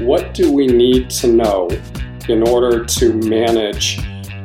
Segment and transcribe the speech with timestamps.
[0.00, 1.68] what do we need to know
[2.26, 3.98] in order to manage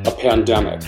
[0.04, 0.82] a pandemic?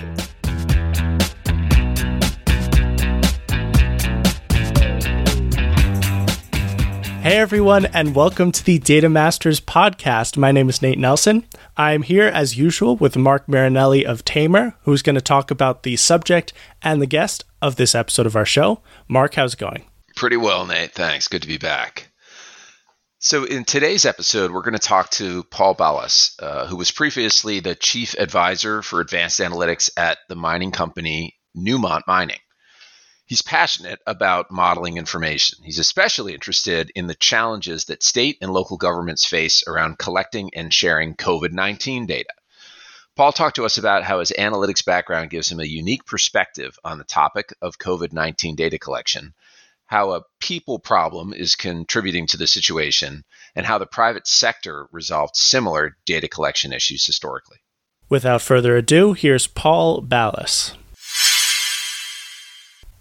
[7.23, 10.37] Hey everyone, and welcome to the Data Masters podcast.
[10.37, 11.47] My name is Nate Nelson.
[11.79, 15.97] I'm here as usual with Mark Marinelli of Tamr, who's going to talk about the
[15.97, 18.83] subject and the guest of this episode of our show.
[19.09, 19.85] Mark, how's it going?
[20.15, 20.93] Pretty well, Nate.
[20.93, 21.27] Thanks.
[21.27, 22.08] Good to be back.
[23.21, 27.59] So, in today's episode, we're going to talk to Paul Balas, uh, who was previously
[27.59, 32.39] the chief advisor for advanced analytics at the mining company Newmont Mining.
[33.27, 35.59] He's passionate about modeling information.
[35.65, 40.73] He's especially interested in the challenges that state and local governments face around collecting and
[40.73, 42.33] sharing COVID 19 data.
[43.17, 46.99] Paul talked to us about how his analytics background gives him a unique perspective on
[46.99, 49.35] the topic of COVID 19 data collection
[49.89, 53.25] how a people problem is contributing to the situation,
[53.57, 57.57] and how the private sector resolved similar data collection issues historically.
[58.09, 60.75] Without further ado, here's Paul Balas.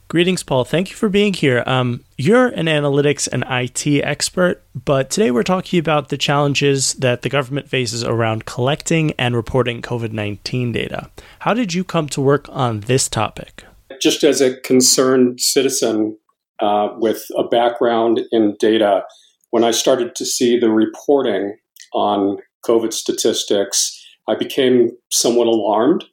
[0.09, 0.63] Greetings, Paul.
[0.63, 1.63] Thank you for being here.
[1.65, 7.23] Um, you're an analytics and IT expert, but today we're talking about the challenges that
[7.23, 11.09] the government faces around collecting and reporting COVID 19 data.
[11.39, 13.65] How did you come to work on this topic?
[14.01, 16.17] Just as a concerned citizen,
[16.61, 19.03] uh, with a background in data,
[19.51, 21.57] when I started to see the reporting
[21.93, 23.93] on COVID statistics,
[24.27, 26.05] I became somewhat alarmed,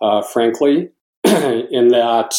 [0.00, 0.90] uh, frankly,
[1.24, 2.34] in that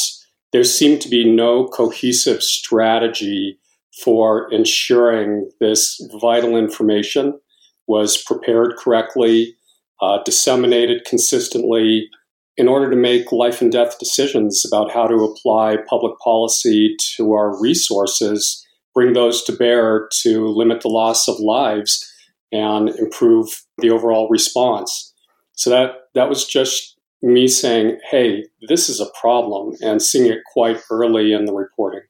[0.52, 3.58] there seemed to be no cohesive strategy
[4.04, 7.40] for ensuring this vital information
[7.88, 9.56] was prepared correctly,
[10.02, 12.10] uh, disseminated consistently,
[12.58, 17.34] in order to make life and death decisions about how to apply public policy to
[17.34, 22.08] our resources, bring those to bear to limit the loss of lives
[22.52, 25.14] and improve the overall response.
[25.54, 30.40] So that that was just me saying, "Hey, this is a problem," and seeing it
[30.52, 32.02] quite early in the reporting.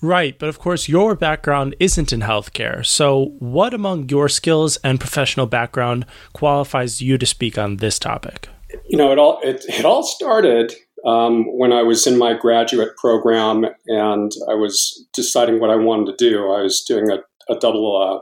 [0.00, 2.84] Right, but of course, your background isn't in healthcare.
[2.84, 8.48] So, what among your skills and professional background qualifies you to speak on this topic?
[8.86, 10.74] You know, it all it, it all started
[11.06, 16.16] um, when I was in my graduate program and I was deciding what I wanted
[16.16, 16.52] to do.
[16.52, 17.18] I was doing a,
[17.52, 18.20] a double uh,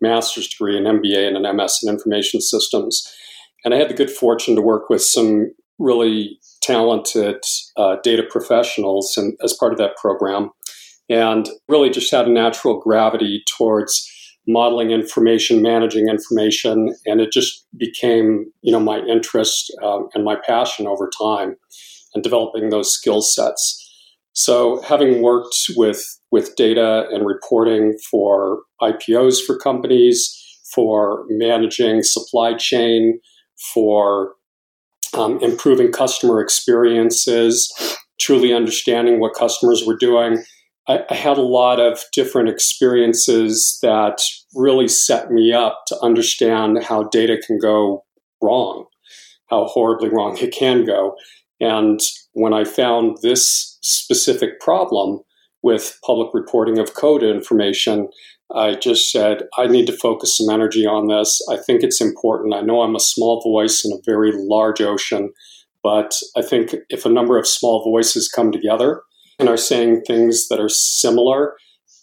[0.00, 3.06] master's degree, an MBA, and an MS in information systems,
[3.64, 7.42] and I had the good fortune to work with some really talented
[7.76, 10.50] uh, data professionals and as part of that program,
[11.08, 14.08] and really just had a natural gravity towards
[14.46, 20.36] modeling information, managing information, and it just became, you know, my interest um, and my
[20.46, 21.56] passion over time,
[22.14, 23.78] and developing those skill sets.
[24.34, 30.38] So, having worked with with data and reporting for IPOs for companies,
[30.74, 33.20] for managing supply chain,
[33.74, 34.32] for
[35.14, 37.70] um, improving customer experiences,
[38.18, 40.42] truly understanding what customers were doing,
[40.88, 44.20] I, I had a lot of different experiences that
[44.54, 48.04] really set me up to understand how data can go
[48.42, 48.86] wrong,
[49.48, 51.14] how horribly wrong it can go.
[51.60, 52.00] And
[52.32, 55.20] when I found this specific problem
[55.62, 58.08] with public reporting of code information,
[58.54, 61.40] I just said, I need to focus some energy on this.
[61.48, 62.54] I think it's important.
[62.54, 65.32] I know I'm a small voice in a very large ocean,
[65.82, 69.02] but I think if a number of small voices come together,
[69.42, 71.56] and are saying things that are similar,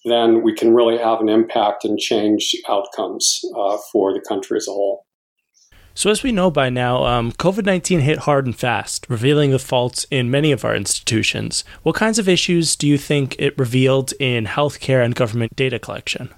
[0.03, 4.67] then we can really have an impact and change outcomes uh, for the country as
[4.67, 5.05] a whole.
[5.93, 9.59] So, as we know by now, um, COVID 19 hit hard and fast, revealing the
[9.59, 11.63] faults in many of our institutions.
[11.83, 16.29] What kinds of issues do you think it revealed in healthcare and government data collection?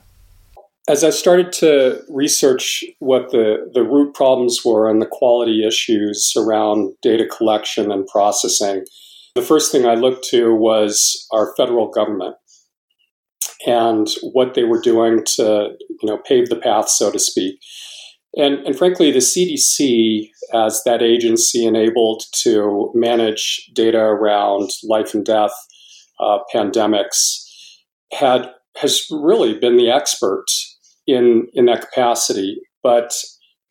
[0.87, 6.33] As I started to research what the, the root problems were and the quality issues
[6.37, 8.85] around data collection and processing,
[9.35, 12.35] the first thing I looked to was our federal government
[13.65, 17.59] and what they were doing to, you know, pave the path, so to speak.
[18.35, 25.25] And, and frankly, the CDC, as that agency enabled to manage data around life and
[25.25, 25.53] death
[26.19, 27.45] uh, pandemics,
[28.13, 30.45] had has really been the expert
[31.07, 32.57] in in that capacity.
[32.83, 33.13] But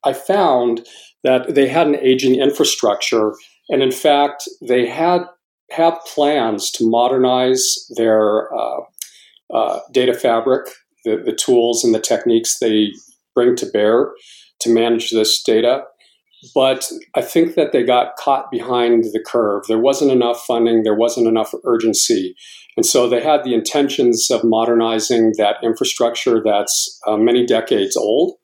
[0.04, 0.86] I found
[1.24, 3.32] that they had an aging infrastructure,
[3.70, 5.22] and in fact, they had
[5.70, 8.80] have plans to modernize their uh,
[9.54, 10.66] uh, data fabric,
[11.04, 12.90] the, the tools and the techniques they
[13.34, 14.12] bring to bear
[14.60, 15.82] to manage this data.
[16.54, 19.64] But I think that they got caught behind the curve.
[19.68, 22.34] There wasn't enough funding, there wasn't enough urgency.
[22.76, 28.36] And so they had the intentions of modernizing that infrastructure that's uh, many decades old.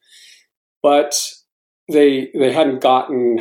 [0.82, 1.18] but
[1.90, 3.40] they they hadn't gotten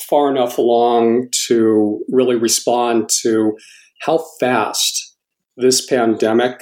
[0.00, 3.56] far enough along to really respond to
[4.00, 5.16] how fast
[5.56, 6.60] this pandemic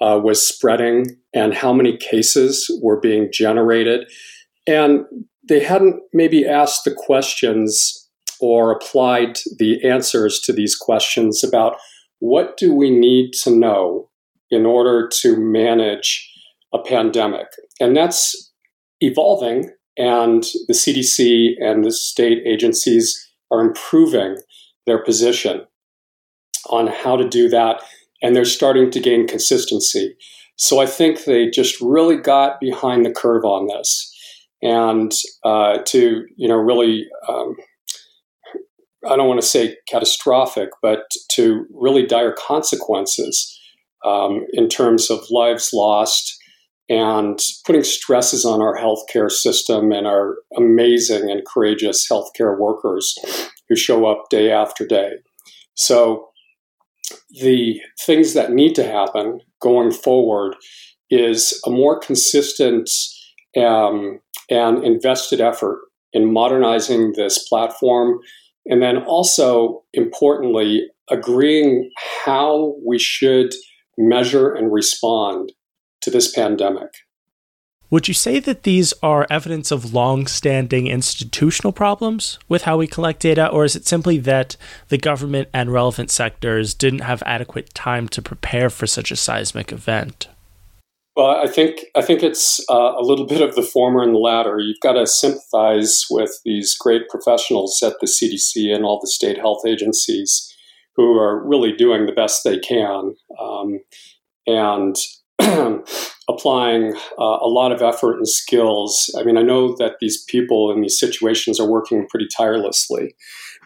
[0.00, 4.10] uh, was spreading and how many cases were being generated.
[4.66, 5.04] And
[5.48, 8.08] they hadn't maybe asked the questions
[8.40, 11.76] or applied the answers to these questions about
[12.20, 14.08] what do we need to know
[14.50, 16.26] in order to manage
[16.72, 17.46] a pandemic.
[17.80, 18.52] And that's
[19.00, 19.70] evolving,
[20.00, 24.38] and the CDC and the state agencies are improving
[24.86, 25.66] their position
[26.70, 27.82] on how to do that,
[28.22, 30.16] and they're starting to gain consistency.
[30.56, 34.10] So I think they just really got behind the curve on this,
[34.62, 35.12] and
[35.44, 37.04] uh, to you know really.
[37.28, 37.56] Um,
[39.08, 43.58] I don't want to say catastrophic, but to really dire consequences
[44.04, 46.36] um, in terms of lives lost
[46.90, 53.16] and putting stresses on our healthcare system and our amazing and courageous healthcare workers
[53.68, 55.12] who show up day after day.
[55.74, 56.26] So,
[57.40, 60.56] the things that need to happen going forward
[61.10, 62.90] is a more consistent
[63.56, 65.80] um, and invested effort
[66.12, 68.18] in modernizing this platform.
[68.66, 71.90] And then also, importantly, agreeing
[72.24, 73.54] how we should
[73.96, 75.52] measure and respond
[76.02, 76.90] to this pandemic.
[77.90, 82.86] Would you say that these are evidence of long standing institutional problems with how we
[82.86, 84.56] collect data, or is it simply that
[84.88, 89.72] the government and relevant sectors didn't have adequate time to prepare for such a seismic
[89.72, 90.28] event?
[91.16, 94.18] Well, I think I think it's uh, a little bit of the former and the
[94.18, 94.60] latter.
[94.60, 99.36] You've got to sympathize with these great professionals at the CDC and all the state
[99.36, 100.54] health agencies
[100.94, 103.80] who are really doing the best they can um,
[104.46, 104.96] and
[106.28, 109.14] applying uh, a lot of effort and skills.
[109.18, 113.14] I mean, I know that these people in these situations are working pretty tirelessly,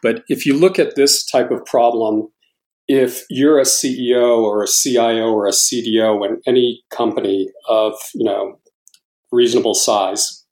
[0.02, 2.28] but if you look at this type of problem,
[2.88, 8.24] if you're a CEO or a CIO or a CDO in any company of you
[8.24, 8.58] know
[9.32, 10.44] reasonable size,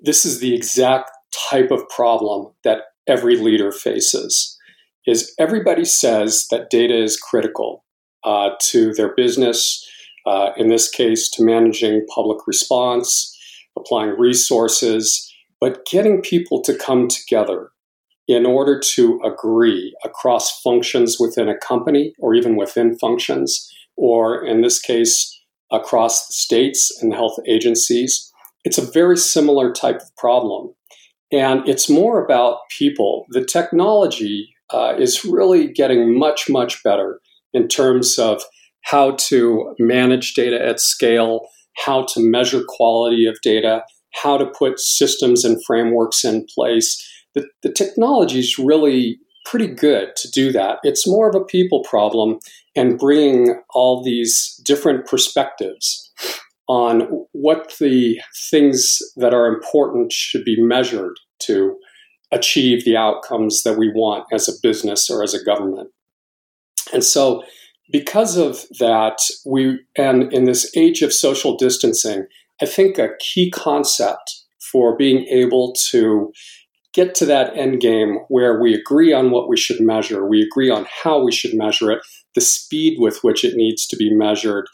[0.00, 1.10] this is the exact
[1.50, 4.58] type of problem that every leader faces
[5.06, 7.84] is everybody says that data is critical
[8.24, 9.88] uh, to their business,
[10.26, 13.32] uh, in this case, to managing public response,
[13.78, 17.70] applying resources, but getting people to come together
[18.28, 24.62] in order to agree across functions within a company or even within functions, or in
[24.62, 25.32] this case,
[25.70, 28.32] across the states and health agencies.
[28.64, 30.74] It's a very similar type of problem.
[31.32, 33.26] And it's more about people.
[33.30, 37.20] The technology uh, is really getting much, much better
[37.52, 38.42] in terms of
[38.86, 43.82] how to manage data at scale, how to measure quality of data,
[44.14, 47.04] how to put systems and frameworks in place.
[47.34, 50.78] The, the technology is really pretty good to do that.
[50.82, 52.38] It's more of a people problem
[52.74, 56.10] and bringing all these different perspectives
[56.68, 61.76] on what the things that are important should be measured to
[62.32, 65.90] achieve the outcomes that we want as a business or as a government.
[66.92, 67.42] And so,
[67.90, 72.26] because of that, we, and in this age of social distancing,
[72.60, 76.32] I think a key concept for being able to
[76.92, 80.70] get to that end game where we agree on what we should measure, we agree
[80.70, 82.00] on how we should measure it,
[82.34, 84.66] the speed with which it needs to be measured,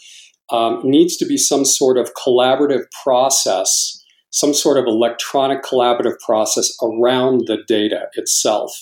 [0.51, 4.03] um, needs to be some sort of collaborative process
[4.33, 8.73] some sort of electronic collaborative process around the data itself.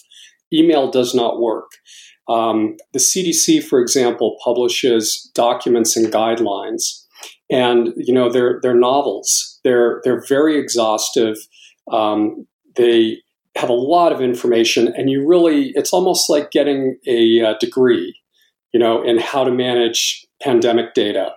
[0.52, 1.70] Email does not work.
[2.30, 7.04] Um, the CDC, for example, publishes documents and guidelines,
[7.50, 9.58] and you know they're they're novels.
[9.64, 11.36] They're they're very exhaustive.
[11.90, 12.46] Um,
[12.76, 13.18] they
[13.56, 18.14] have a lot of information, and you really it's almost like getting a, a degree,
[18.72, 21.32] you know, in how to manage pandemic data.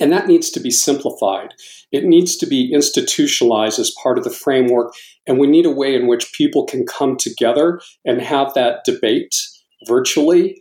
[0.00, 1.54] And that needs to be simplified.
[1.92, 4.92] It needs to be institutionalized as part of the framework.
[5.26, 9.36] And we need a way in which people can come together and have that debate
[9.86, 10.56] virtually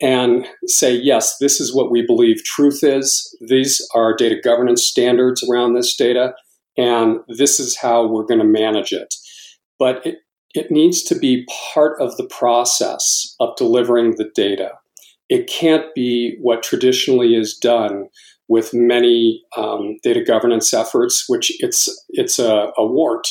[0.00, 3.34] and say, yes, this is what we believe truth is.
[3.48, 6.34] These are data governance standards around this data.
[6.76, 9.14] And this is how we're going to manage it.
[9.78, 10.16] But it,
[10.54, 14.72] it needs to be part of the process of delivering the data.
[15.28, 18.08] It can't be what traditionally is done
[18.48, 23.26] with many um, data governance efforts, which it's it's a, a wart.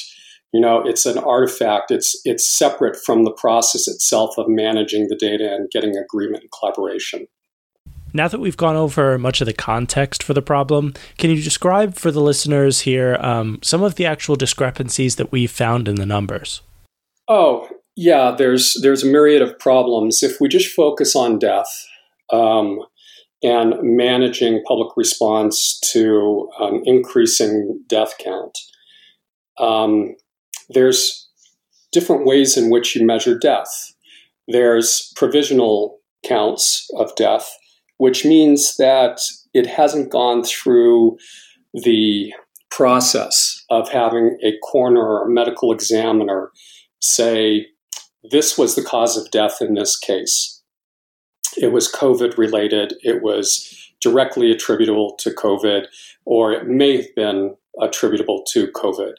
[0.56, 1.92] You know, it's an artifact.
[1.92, 6.52] It's it's separate from the process itself of managing the data and getting agreement and
[6.58, 7.28] collaboration.
[8.14, 11.96] Now that we've gone over much of the context for the problem, can you describe
[11.96, 16.06] for the listeners here um, some of the actual discrepancies that we've found in the
[16.06, 16.62] numbers?
[17.28, 20.24] Oh, yeah, there's there's a myriad of problems.
[20.24, 21.68] If we just focus on death
[22.32, 22.80] um,
[23.44, 28.58] and managing public response to um, increasing death count,
[29.60, 30.16] um,
[30.70, 31.28] there's
[31.92, 33.94] different ways in which you measure death.
[34.48, 37.50] There's provisional counts of death,
[37.98, 39.22] which means that
[39.54, 41.18] it hasn't gone through
[41.74, 42.34] the
[42.70, 46.52] process of having a coroner or a medical examiner
[47.00, 47.68] say,
[48.32, 50.62] this was the cause of death in this case.
[51.58, 55.86] It was COVID related, it was directly attributable to COVID,
[56.26, 59.14] or it may have been attributable to COVID.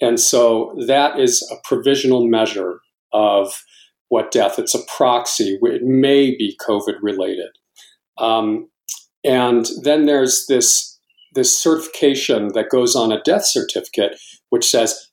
[0.00, 2.80] And so that is a provisional measure
[3.12, 3.62] of
[4.08, 4.58] what death.
[4.58, 5.58] It's a proxy.
[5.62, 7.50] It may be COVID related.
[8.18, 8.68] Um,
[9.24, 10.98] and then there's this
[11.34, 15.08] this certification that goes on a death certificate, which says,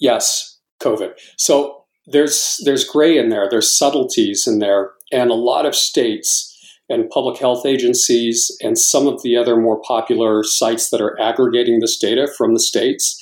[0.00, 1.12] yes, COVID.
[1.36, 3.48] So there's there's gray in there.
[3.48, 6.46] There's subtleties in there, and a lot of states
[6.88, 11.78] and public health agencies and some of the other more popular sites that are aggregating
[11.78, 13.19] this data from the states,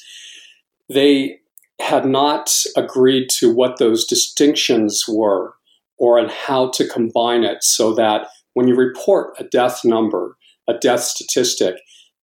[0.89, 1.39] they
[1.81, 5.55] had not agreed to what those distinctions were
[5.99, 10.37] or on how to combine it so that when you report a death number,
[10.69, 11.77] a death statistic,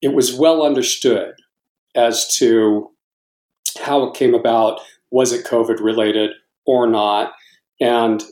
[0.01, 1.34] it was well understood
[1.96, 2.89] as to
[3.79, 4.79] how it came about.
[5.12, 6.32] Was it COVID related
[6.65, 7.34] or not?
[7.79, 8.24] And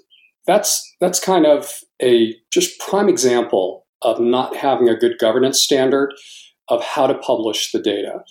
[0.47, 1.71] that's that's kind of
[2.01, 6.13] a just prime example of not having a good governance standard
[6.67, 8.23] of how to publish the data,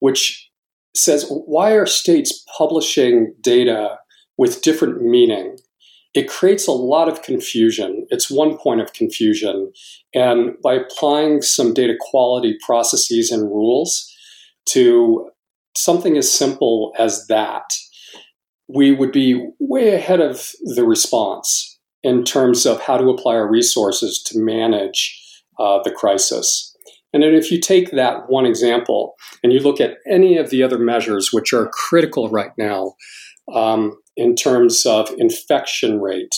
[0.00, 0.50] which
[0.94, 3.98] says why are states publishing data
[4.36, 5.56] with different meaning?
[6.14, 8.06] It creates a lot of confusion.
[8.10, 9.72] It's one point of confusion.
[10.14, 14.12] And by applying some data quality processes and rules
[14.70, 15.30] to
[15.74, 17.64] something as simple as that,
[18.68, 23.50] we would be way ahead of the response in terms of how to apply our
[23.50, 25.18] resources to manage
[25.58, 26.71] uh, the crisis.
[27.12, 30.62] And then if you take that one example and you look at any of the
[30.62, 32.94] other measures which are critical right now
[33.52, 36.34] um, in terms of infection rate,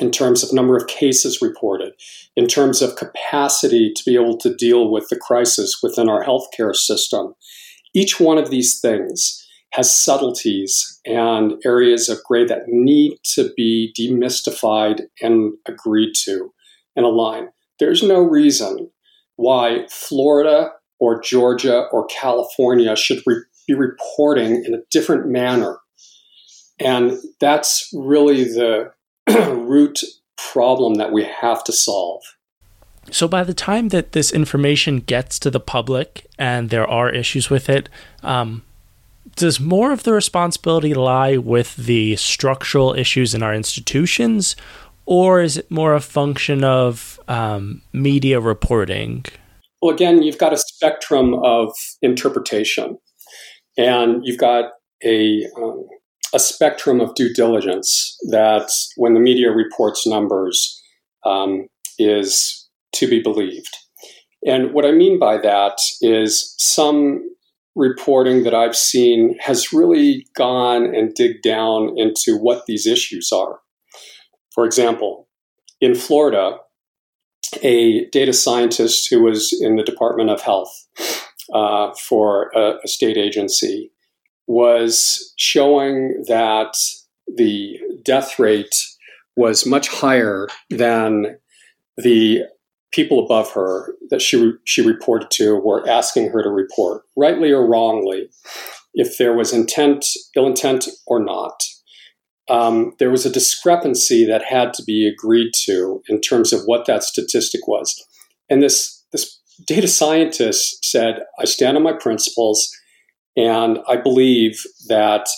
[0.00, 1.92] in terms of number of cases reported,
[2.36, 6.74] in terms of capacity to be able to deal with the crisis within our healthcare
[6.74, 7.34] system,
[7.94, 9.36] each one of these things
[9.72, 16.52] has subtleties and areas of gray that need to be demystified and agreed to
[16.96, 17.48] and aligned.
[17.78, 18.90] There's no reason
[19.40, 25.78] why Florida or Georgia or California should re- be reporting in a different manner.
[26.78, 28.92] And that's really the
[29.28, 30.00] root
[30.36, 32.22] problem that we have to solve.
[33.10, 37.50] So, by the time that this information gets to the public and there are issues
[37.50, 37.88] with it,
[38.22, 38.62] um,
[39.36, 44.54] does more of the responsibility lie with the structural issues in our institutions,
[45.06, 49.24] or is it more a function of um, media reporting?
[49.80, 51.72] Well, again, you've got a spectrum of
[52.02, 52.98] interpretation,
[53.78, 54.72] and you've got
[55.02, 55.86] a um,
[56.34, 60.80] a spectrum of due diligence that, when the media reports numbers,
[61.24, 61.66] um,
[61.98, 63.76] is to be believed.
[64.46, 67.22] And what I mean by that is some
[67.74, 73.60] reporting that I've seen has really gone and dig down into what these issues are.
[74.54, 75.28] For example,
[75.80, 76.58] in Florida,
[77.62, 80.86] a data scientist who was in the Department of Health
[81.52, 83.90] uh, for a, a state agency
[84.46, 86.74] was showing that
[87.36, 88.74] the death rate
[89.36, 91.38] was much higher than
[91.96, 92.42] the
[92.92, 97.66] people above her that she she reported to were asking her to report, rightly or
[97.66, 98.28] wrongly,
[98.94, 100.04] if there was intent,
[100.34, 101.62] ill intent, or not
[102.50, 106.84] um, there was a discrepancy that had to be agreed to in terms of what
[106.86, 108.04] that statistic was.
[108.50, 112.68] And this, this data scientist said, I stand on my principles,
[113.36, 115.28] and I believe that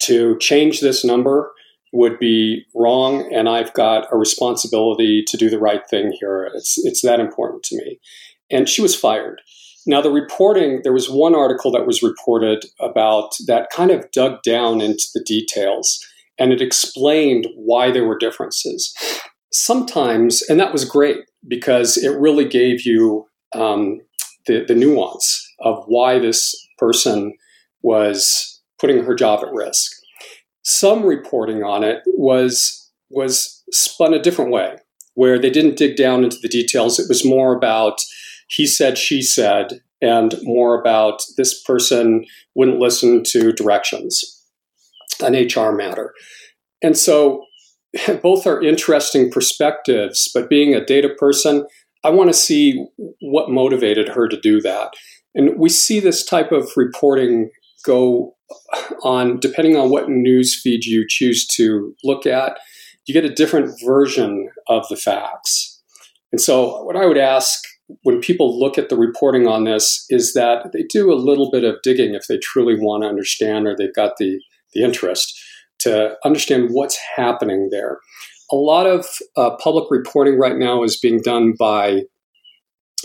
[0.00, 1.52] to change this number
[1.92, 6.50] would be wrong, and I've got a responsibility to do the right thing here.
[6.54, 8.00] It's, it's that important to me.
[8.50, 9.42] And she was fired.
[9.88, 14.42] Now, the reporting, there was one article that was reported about that kind of dug
[14.42, 16.06] down into the details
[16.38, 18.94] and it explained why there were differences.
[19.52, 24.00] Sometimes, and that was great because it really gave you um,
[24.46, 27.34] the, the nuance of why this person
[27.82, 29.92] was putting her job at risk.
[30.62, 32.74] Some reporting on it was
[33.10, 34.76] was spun a different way,
[35.14, 36.98] where they didn't dig down into the details.
[36.98, 38.02] It was more about
[38.48, 42.24] he said, she said, and more about this person
[42.54, 44.44] wouldn't listen to directions,
[45.20, 46.12] an HR matter.
[46.82, 47.44] And so
[48.22, 51.66] both are interesting perspectives, but being a data person,
[52.04, 52.86] I want to see
[53.20, 54.94] what motivated her to do that.
[55.34, 57.50] And we see this type of reporting
[57.84, 58.34] go
[59.02, 62.58] on depending on what news feed you choose to look at.
[63.06, 65.82] You get a different version of the facts.
[66.30, 67.62] And so, what I would ask
[68.02, 71.64] when people look at the reporting on this is that they do a little bit
[71.64, 74.40] of digging if they truly want to understand or they've got the,
[74.74, 75.38] the interest
[75.80, 77.98] to understand what's happening there.
[78.50, 82.02] A lot of uh, public reporting right now is being done by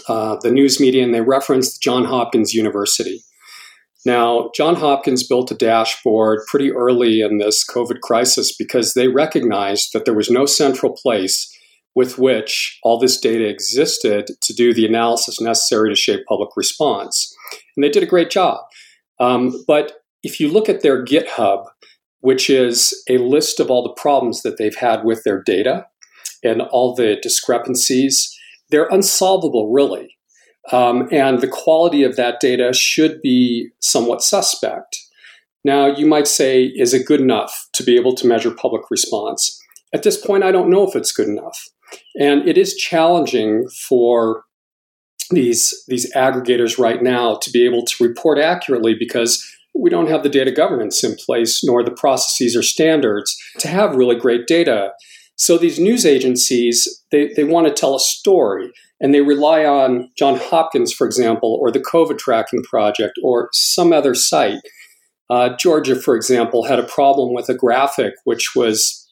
[0.08, 3.22] uh, the news media, and they reference John Hopkins University.
[4.06, 9.90] Now, John Hopkins built a dashboard pretty early in this COVID crisis because they recognized
[9.94, 11.50] that there was no central place
[11.96, 17.36] with which all this data existed to do the analysis necessary to shape public response.
[17.76, 18.62] And they did a great job.
[19.20, 21.66] Um, but if you look at their GitHub,
[22.22, 25.86] which is a list of all the problems that they've had with their data
[26.44, 28.34] and all the discrepancies,
[28.70, 30.16] they're unsolvable, really.
[30.72, 34.98] Um, and the quality of that data should be somewhat suspect.
[35.66, 39.60] Now, you might say, is it good enough to be able to measure public response?
[39.94, 41.70] At this point, I don't know if it's good enough.
[42.20, 44.44] And it is challenging for
[45.30, 49.46] these, these aggregators right now to be able to report accurately because
[49.76, 53.96] we don't have the data governance in place nor the processes or standards to have
[53.96, 54.92] really great data.
[55.36, 58.72] So these news agencies, they, they want to tell a story
[59.02, 63.92] and they rely on John Hopkins, for example, or the COVID tracking project or some
[63.92, 64.62] other site.
[65.30, 69.03] Uh, Georgia, for example, had a problem with a graphic which was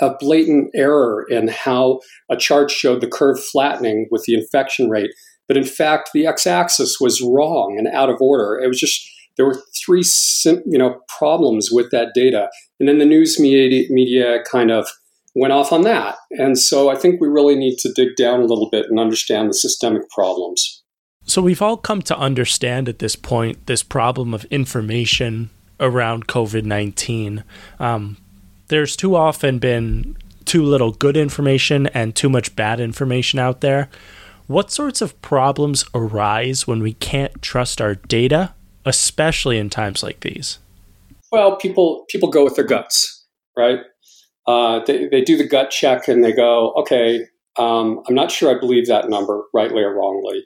[0.00, 5.10] a blatant error in how a chart showed the curve flattening with the infection rate.
[5.48, 8.58] But in fact, the x-axis was wrong and out of order.
[8.62, 9.04] It was just
[9.36, 10.04] there were three
[10.44, 14.86] you know problems with that data, and then the news media, media kind of
[15.34, 16.16] went off on that.
[16.32, 19.48] And so I think we really need to dig down a little bit and understand
[19.48, 20.82] the systemic problems.
[21.24, 26.64] So we've all come to understand at this point this problem of information around COVID
[26.64, 27.44] 19.
[27.78, 28.16] Um,
[28.70, 33.90] there's too often been too little good information and too much bad information out there.
[34.46, 38.54] What sorts of problems arise when we can't trust our data,
[38.86, 40.58] especially in times like these?
[41.30, 43.80] Well, people people go with their guts, right?
[44.46, 48.54] Uh, they, they do the gut check and they go, okay, um, I'm not sure
[48.54, 50.44] I believe that number, rightly or wrongly.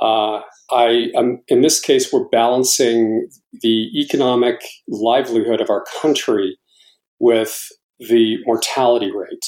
[0.00, 0.40] Uh,
[0.70, 3.28] I am, in this case, we're balancing
[3.62, 6.56] the economic livelihood of our country
[7.20, 9.46] with the mortality rate.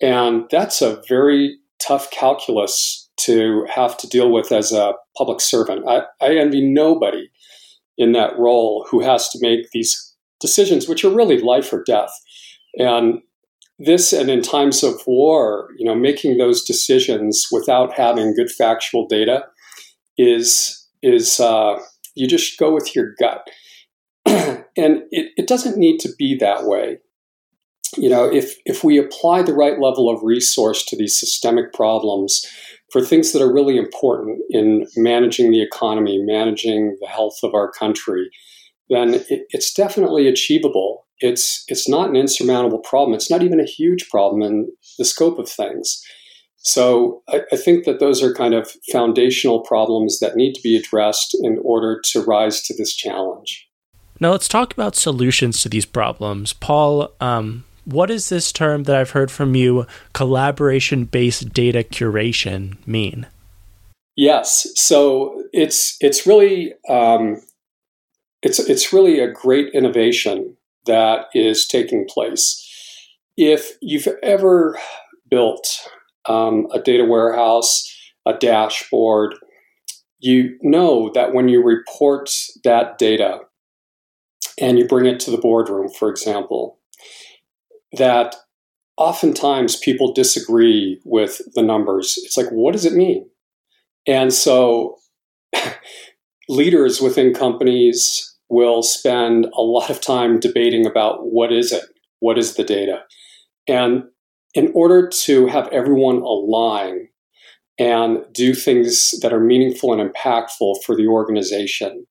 [0.00, 5.84] And that's a very tough calculus to have to deal with as a public servant.
[5.88, 7.30] I, I envy nobody
[7.98, 12.12] in that role who has to make these decisions, which are really life or death.
[12.78, 13.20] And
[13.78, 19.06] this, and in times of war, you know, making those decisions without having good factual
[19.06, 19.44] data
[20.18, 21.78] is is uh,
[22.14, 23.48] you just go with your gut
[24.26, 26.98] and it, it doesn't need to be that way.
[27.96, 32.46] You know, if if we apply the right level of resource to these systemic problems
[32.90, 37.70] for things that are really important in managing the economy, managing the health of our
[37.70, 38.30] country,
[38.88, 41.06] then it, it's definitely achievable.
[41.18, 43.14] It's it's not an insurmountable problem.
[43.14, 46.02] It's not even a huge problem in the scope of things.
[46.64, 50.76] So I, I, think that those are kind of foundational problems that need to be
[50.76, 53.68] addressed in order to rise to this challenge.
[54.22, 56.52] Now let's talk about solutions to these problems.
[56.52, 62.76] Paul, um, what does this term that I've heard from you, collaboration based data curation,
[62.86, 63.26] mean?
[64.14, 67.42] Yes, so it's it's really um,
[68.44, 70.56] it's it's really a great innovation
[70.86, 72.64] that is taking place.
[73.36, 74.78] If you've ever
[75.28, 75.66] built
[76.28, 77.92] um, a data warehouse,
[78.24, 79.34] a dashboard,
[80.20, 82.30] you know that when you report
[82.62, 83.40] that data
[84.62, 86.78] and you bring it to the boardroom, for example,
[87.92, 88.36] that
[88.96, 92.14] oftentimes people disagree with the numbers.
[92.18, 93.28] It's like, what does it mean?
[94.06, 94.96] And so
[96.48, 101.84] leaders within companies will spend a lot of time debating about what is it?
[102.20, 103.00] What is the data?
[103.66, 104.04] And
[104.54, 107.08] in order to have everyone align
[107.78, 112.06] and do things that are meaningful and impactful for the organization,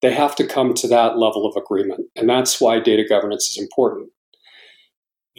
[0.00, 2.06] they have to come to that level of agreement.
[2.16, 4.10] And that's why data governance is important.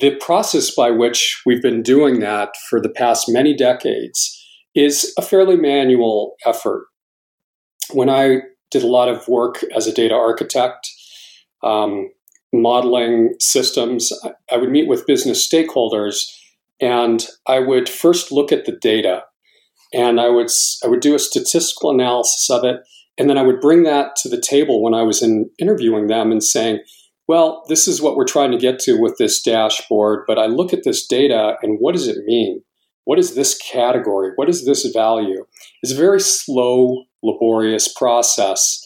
[0.01, 4.35] the process by which we've been doing that for the past many decades
[4.75, 6.85] is a fairly manual effort.
[7.91, 8.41] When I
[8.71, 10.89] did a lot of work as a data architect,
[11.63, 12.09] um,
[12.53, 14.11] modeling systems,
[14.51, 16.31] I would meet with business stakeholders
[16.79, 19.23] and I would first look at the data
[19.93, 20.49] and I would,
[20.83, 22.77] I would do a statistical analysis of it.
[23.19, 26.31] And then I would bring that to the table when I was in interviewing them
[26.31, 26.79] and saying,
[27.27, 30.73] well, this is what we're trying to get to with this dashboard, but I look
[30.73, 32.63] at this data and what does it mean?
[33.03, 34.31] What is this category?
[34.35, 35.45] What is this value?
[35.83, 38.81] It's a very slow, laborious process.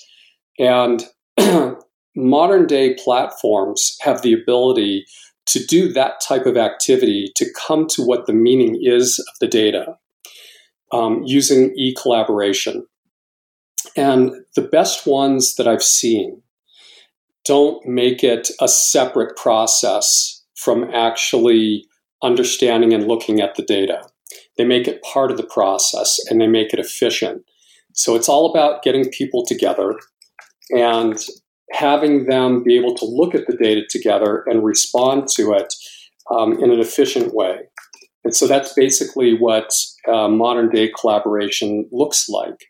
[0.59, 1.03] And
[2.15, 5.05] modern day platforms have the ability
[5.45, 9.47] to do that type of activity to come to what the meaning is of the
[9.47, 9.97] data
[10.91, 12.85] um, using e collaboration.
[13.95, 16.41] And the best ones that I've seen
[17.45, 21.85] don't make it a separate process from actually
[22.21, 24.01] understanding and looking at the data.
[24.57, 27.43] They make it part of the process and they make it efficient.
[27.93, 29.99] So it's all about getting people together
[30.71, 31.19] and
[31.71, 35.73] having them be able to look at the data together and respond to it
[36.31, 37.59] um, in an efficient way.
[38.23, 39.69] And so that's basically what
[40.07, 42.67] uh, modern day collaboration looks like.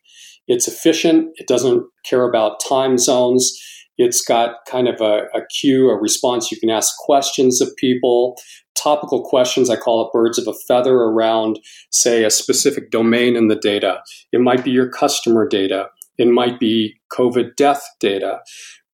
[0.48, 3.60] It's efficient, it doesn't care about time zones.
[3.98, 6.52] It's got kind of a, a queue, a response.
[6.52, 8.36] You can ask questions of people,
[8.76, 9.70] topical questions.
[9.70, 11.60] I call it birds of a feather around,
[11.92, 14.02] say, a specific domain in the data.
[14.32, 15.90] It might be your customer data.
[16.18, 18.40] It might be COVID death data.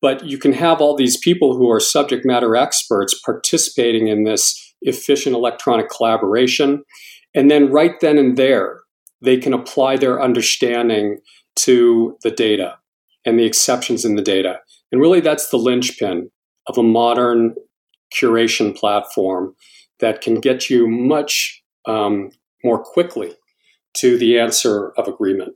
[0.01, 4.75] But you can have all these people who are subject matter experts participating in this
[4.81, 6.83] efficient electronic collaboration.
[7.33, 8.81] And then right then and there,
[9.21, 11.17] they can apply their understanding
[11.63, 12.78] to the data
[13.26, 14.60] and the exceptions in the data.
[14.91, 16.30] And really, that's the linchpin
[16.67, 17.56] of a modern
[18.13, 19.56] curation platform
[20.00, 22.32] that can get you much um,
[22.63, 23.36] more quickly
[23.95, 25.56] to the answer of agreement.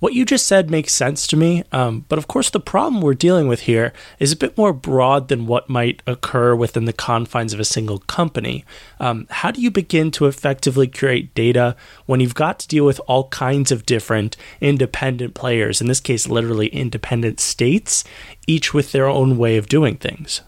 [0.00, 3.14] What you just said makes sense to me, um, but of course, the problem we're
[3.14, 7.52] dealing with here is a bit more broad than what might occur within the confines
[7.52, 8.64] of a single company.
[9.00, 11.74] Um, how do you begin to effectively curate data
[12.06, 16.28] when you've got to deal with all kinds of different independent players, in this case,
[16.28, 18.04] literally independent states,
[18.46, 20.42] each with their own way of doing things?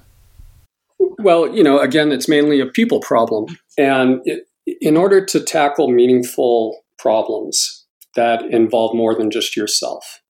[1.19, 3.59] Well, you know, again, it's mainly a people problem.
[3.77, 4.45] And it,
[4.81, 7.80] in order to tackle meaningful problems,
[8.21, 10.21] that involve more than just yourself.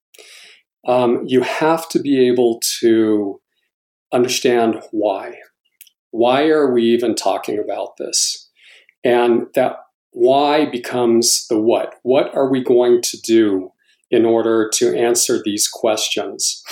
[0.87, 3.41] Um, you have to be able to
[4.13, 5.35] understand why.
[6.11, 8.49] Why are we even talking about this?
[9.03, 9.75] And that
[10.11, 11.95] why becomes the what.
[12.03, 13.71] What are we going to do
[14.09, 16.63] in order to answer these questions?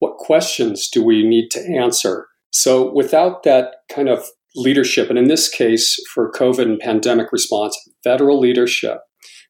[0.00, 2.26] What questions do we need to answer?
[2.50, 7.78] So, without that kind of leadership, and in this case for COVID and pandemic response,
[8.04, 8.98] federal leadership,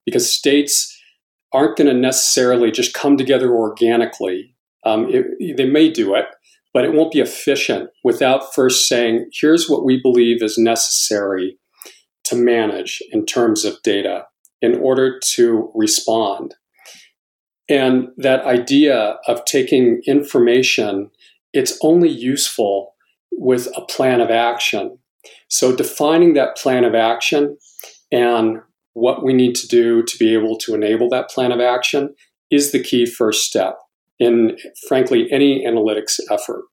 [0.05, 0.96] because states
[1.57, 4.55] aren't going to necessarily just come together organically.
[4.85, 6.27] Um, it, they may do it,
[6.75, 11.59] but it won't be efficient without first saying, here's what we believe is necessary
[12.25, 14.27] to manage in terms of data
[14.61, 16.55] in order to respond.
[17.69, 21.11] And that idea of taking information,
[21.55, 22.95] it's only useful
[23.33, 24.99] with a plan of action.
[25.49, 27.57] So defining that plan of action
[28.13, 28.59] and
[28.97, 32.15] what we need to do to be able to enable that plan of action
[32.51, 33.79] is the key first step
[34.19, 34.57] in,
[34.89, 36.65] frankly, any analytics effort.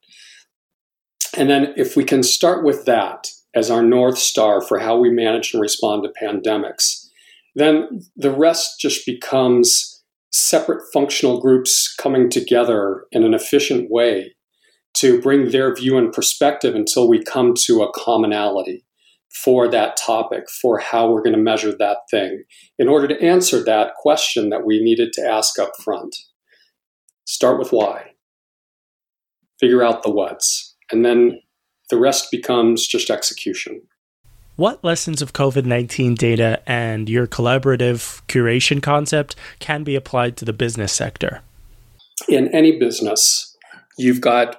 [1.35, 5.09] And then if we can start with that as our North Star for how we
[5.09, 7.07] manage and respond to pandemics,
[7.55, 14.33] then the rest just becomes separate functional groups coming together in an efficient way
[14.93, 18.85] to bring their view and perspective until we come to a commonality
[19.33, 22.43] for that topic, for how we're going to measure that thing,
[22.77, 26.15] in order to answer that question that we needed to ask up front.
[27.25, 28.11] Start with why,
[29.59, 31.39] figure out the what's, and then
[31.89, 33.81] the rest becomes just execution.
[34.55, 40.45] What lessons of COVID 19 data and your collaborative curation concept can be applied to
[40.45, 41.41] the business sector?
[42.29, 43.57] In any business,
[43.97, 44.57] you've got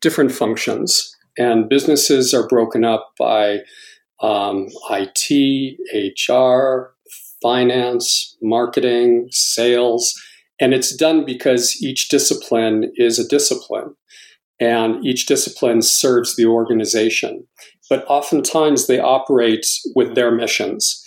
[0.00, 3.60] different functions, and businesses are broken up by
[4.20, 6.94] um, IT, HR,
[7.40, 10.12] finance, marketing, sales.
[10.60, 13.94] And it's done because each discipline is a discipline
[14.60, 17.46] and each discipline serves the organization.
[17.88, 21.04] But oftentimes they operate with their missions.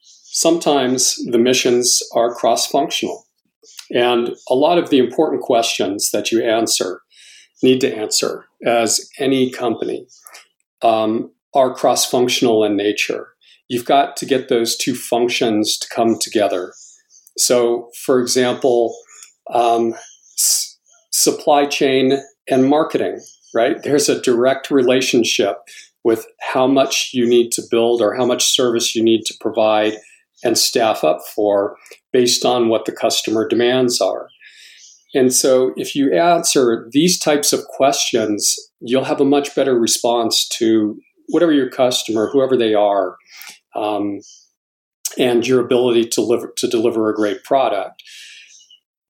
[0.00, 3.26] Sometimes the missions are cross functional.
[3.90, 7.02] And a lot of the important questions that you answer
[7.62, 10.06] need to answer as any company
[10.82, 13.28] um, are cross functional in nature.
[13.68, 16.72] You've got to get those two functions to come together.
[17.36, 18.94] So, for example,
[19.52, 19.94] um,
[20.36, 20.78] s-
[21.10, 23.20] supply chain and marketing,
[23.54, 23.82] right?
[23.82, 25.58] There's a direct relationship
[26.04, 29.94] with how much you need to build or how much service you need to provide
[30.44, 31.76] and staff up for
[32.12, 34.28] based on what the customer demands are.
[35.16, 40.46] And so, if you answer these types of questions, you'll have a much better response
[40.58, 43.16] to whatever your customer, whoever they are,
[43.74, 44.20] um,
[45.18, 48.02] and your ability to deliver, to deliver a great product.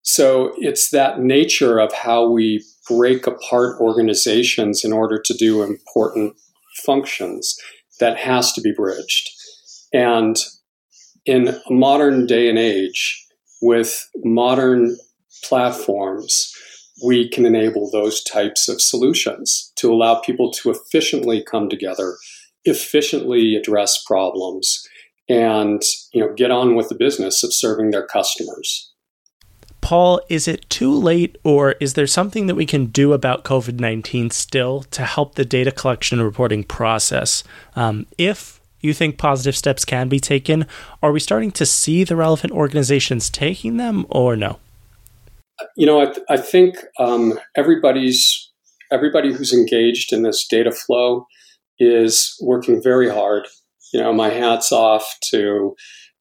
[0.02, 6.36] So, it's that nature of how we break apart organizations in order to do important
[6.84, 7.56] functions
[7.98, 9.28] that has to be bridged.
[9.92, 10.36] And
[11.24, 13.26] in a modern day and age,
[13.60, 14.96] with modern
[15.44, 16.52] platforms,
[17.04, 22.16] we can enable those types of solutions to allow people to efficiently come together,
[22.64, 24.86] efficiently address problems,
[25.28, 28.92] and you know get on with the business of serving their customers.
[29.80, 33.78] Paul, is it too late, or is there something that we can do about COVID
[33.78, 37.44] 19 still to help the data collection and reporting process?
[37.76, 40.66] Um, if you think positive steps can be taken,
[41.02, 44.58] are we starting to see the relevant organizations taking them, or no?
[45.76, 48.52] You know, I, th- I think um, everybody's
[48.92, 51.26] everybody who's engaged in this data flow
[51.78, 53.46] is working very hard.
[53.92, 55.74] You know, my hats off to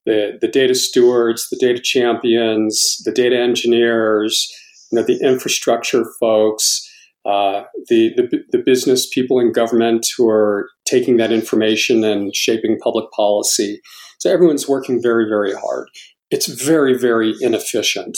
[0.04, 4.50] the, the data stewards, the data champions, the data engineers,
[4.90, 6.82] you know, the infrastructure folks,
[7.24, 12.78] uh, the, the, the business people in government who are taking that information and shaping
[12.78, 13.80] public policy.
[14.18, 15.88] So everyone's working very, very hard.
[16.30, 18.16] It's very, very inefficient.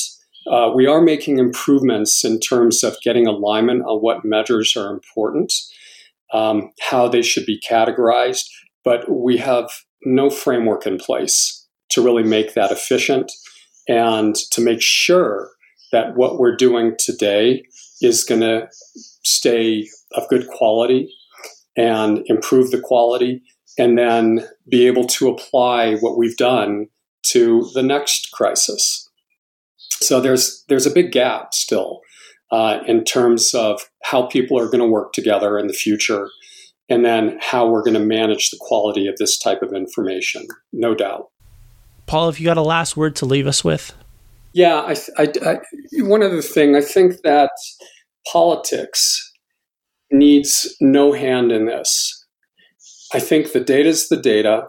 [0.50, 5.52] Uh, we are making improvements in terms of getting alignment on what measures are important,
[6.32, 8.46] um, how they should be categorized,
[8.84, 9.70] but we have
[10.04, 13.30] no framework in place to really make that efficient
[13.88, 15.50] and to make sure
[15.92, 17.62] that what we're doing today
[18.00, 18.68] is going to
[19.24, 21.12] stay of good quality
[21.76, 23.42] and improve the quality
[23.78, 26.88] and then be able to apply what we've done
[27.22, 29.07] to the next crisis.
[30.00, 32.00] So there's there's a big gap still
[32.50, 36.28] uh, in terms of how people are going to work together in the future,
[36.88, 40.46] and then how we're going to manage the quality of this type of information.
[40.72, 41.28] No doubt.
[42.06, 43.94] Paul, have you got a last word to leave us with?
[44.54, 45.58] Yeah, I, I, I,
[45.98, 47.50] one other thing, I think that
[48.32, 49.32] politics
[50.10, 52.26] needs no hand in this.
[53.12, 54.68] I think the data is the data,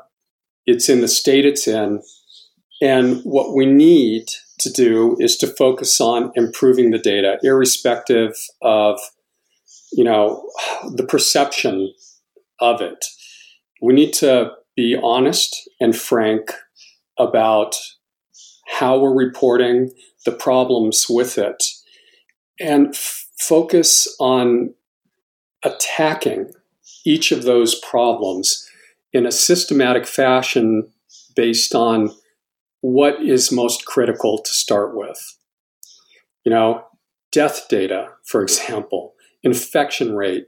[0.66, 2.02] it's in the state it's in,
[2.82, 4.26] and what we need
[4.60, 9.00] to do is to focus on improving the data, irrespective of
[9.92, 10.50] you know
[10.96, 11.94] the perception
[12.60, 13.06] of it.
[13.82, 16.52] We need to be honest and frank
[17.18, 17.76] about
[18.68, 19.92] how we're reporting,
[20.26, 21.64] the problems with it,
[22.60, 24.74] and f- focus on
[25.64, 26.52] attacking
[27.06, 28.70] each of those problems
[29.12, 30.88] in a systematic fashion
[31.36, 32.12] based on
[32.82, 35.20] what is most critical to start with.
[36.46, 36.86] You know,
[37.32, 39.14] death data, for example,
[39.44, 40.46] infection rate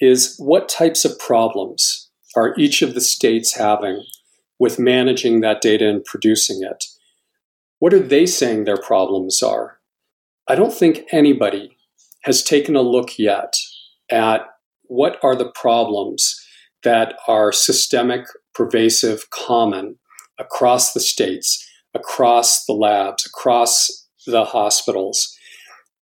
[0.00, 4.04] is what types of problems are each of the states having
[4.58, 6.84] with managing that data and producing it.
[7.78, 9.78] What are they saying their problems are?
[10.48, 11.76] I don't think anybody
[12.22, 13.54] has taken a look yet
[14.10, 14.42] at
[14.82, 16.44] what are the problems
[16.82, 19.96] that are systemic, pervasive, common
[20.38, 25.36] across the states, across the labs, across the hospitals,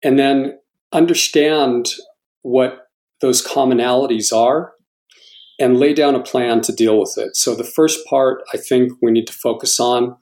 [0.03, 0.57] and then
[0.91, 1.89] understand
[2.41, 2.87] what
[3.21, 4.73] those commonalities are
[5.59, 7.35] and lay down a plan to deal with it.
[7.35, 10.15] So, the first part I think we need to focus on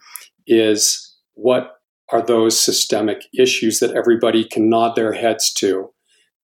[0.48, 1.72] is what
[2.12, 5.90] are those systemic issues that everybody can nod their heads to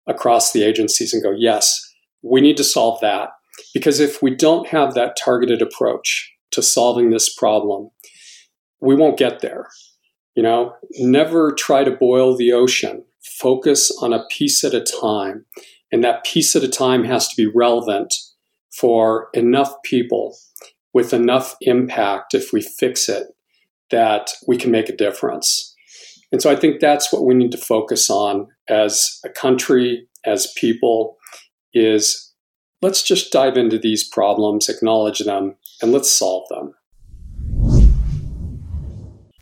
[0.08, 1.80] across the agencies and go, yes,
[2.24, 3.30] we need to solve that.
[3.74, 7.90] Because if we don't have that targeted approach to solving this problem,
[8.80, 9.68] we won't get there.
[10.36, 13.04] You know, never try to boil the ocean.
[13.40, 15.46] Focus on a piece at a time.
[15.92, 18.14] And that piece at a time has to be relevant
[18.74, 20.38] for enough people
[20.94, 23.28] with enough impact if we fix it
[23.92, 25.76] that we can make a difference.
[26.32, 30.54] And so I think that's what we need to focus on as a country, as
[30.58, 31.18] people,
[31.74, 32.31] is
[32.82, 36.74] let's just dive into these problems, acknowledge them, and let's solve them.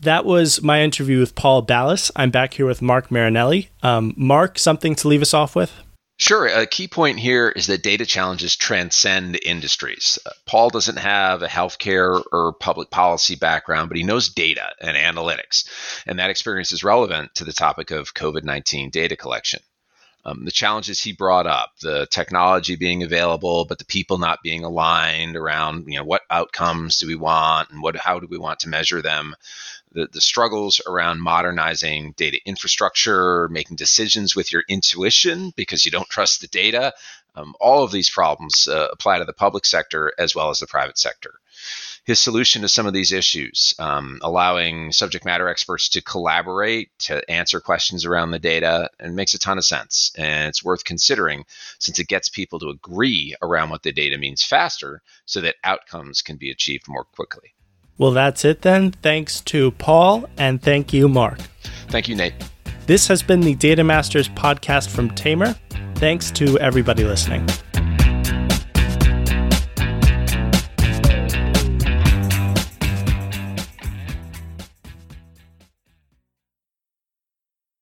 [0.02, 2.10] That was my interview with Paul Balas.
[2.16, 3.70] I'm back here with Mark Marinelli.
[3.84, 5.74] Um, Mark, something to leave us off with?
[6.18, 6.48] Sure.
[6.48, 10.20] A key point here is that data challenges transcend industries.
[10.26, 14.98] Uh, Paul doesn't have a healthcare or public policy background, but he knows data and
[14.98, 15.70] analytics.
[16.06, 19.62] And that experience is relevant to the topic of COVID 19 data collection.
[20.30, 24.64] Um, the challenges he brought up, the technology being available, but the people not being
[24.64, 28.60] aligned around, you know, what outcomes do we want and what, how do we want
[28.60, 29.36] to measure them?
[29.92, 36.10] the, the struggles around modernizing data infrastructure, making decisions with your intuition because you don't
[36.10, 36.94] trust the data.
[37.36, 40.68] Um, all of these problems uh, apply to the public sector as well as the
[40.68, 41.34] private sector.
[42.06, 47.30] His solution to some of these issues, um, allowing subject matter experts to collaborate to
[47.30, 50.12] answer questions around the data, and makes a ton of sense.
[50.18, 51.46] And it's worth considering
[51.78, 56.22] since it gets people to agree around what the data means faster so that outcomes
[56.22, 57.54] can be achieved more quickly.
[57.98, 58.92] Well, that's it then.
[58.92, 61.40] Thanks to Paul and thank you, Mark.
[61.90, 62.34] Thank you, Nate.
[62.86, 65.56] This has been the Data Masters podcast from Tamr.
[65.96, 67.46] Thanks to everybody listening.